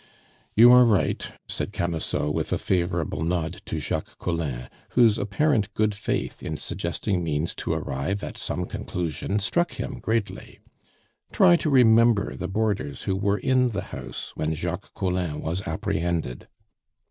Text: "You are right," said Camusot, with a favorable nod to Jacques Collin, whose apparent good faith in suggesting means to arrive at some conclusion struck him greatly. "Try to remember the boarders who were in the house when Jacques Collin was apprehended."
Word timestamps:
"You 0.55 0.71
are 0.71 0.83
right," 0.83 1.27
said 1.47 1.73
Camusot, 1.73 2.31
with 2.33 2.51
a 2.51 2.57
favorable 2.57 3.21
nod 3.21 3.61
to 3.67 3.79
Jacques 3.79 4.17
Collin, 4.17 4.67
whose 4.93 5.19
apparent 5.19 5.71
good 5.75 5.93
faith 5.93 6.41
in 6.41 6.57
suggesting 6.57 7.23
means 7.23 7.53
to 7.57 7.73
arrive 7.73 8.23
at 8.23 8.35
some 8.35 8.65
conclusion 8.65 9.37
struck 9.37 9.73
him 9.73 9.99
greatly. 9.99 10.57
"Try 11.31 11.55
to 11.57 11.69
remember 11.69 12.35
the 12.35 12.47
boarders 12.47 13.03
who 13.03 13.15
were 13.15 13.37
in 13.37 13.69
the 13.69 13.83
house 13.93 14.31
when 14.35 14.55
Jacques 14.55 14.91
Collin 14.95 15.39
was 15.39 15.61
apprehended." 15.67 16.47